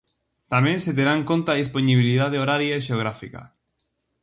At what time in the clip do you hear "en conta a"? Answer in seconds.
1.19-1.59